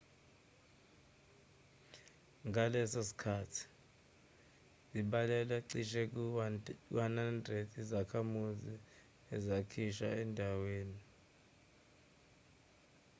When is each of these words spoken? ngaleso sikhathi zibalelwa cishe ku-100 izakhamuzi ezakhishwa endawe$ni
ngaleso 2.47 2.99
sikhathi 3.09 3.63
zibalelwa 4.91 5.57
cishe 5.69 6.01
ku-100 6.13 7.47
izakhamuzi 7.81 8.73
ezakhishwa 9.35 10.07
endawe$ni 10.21 11.01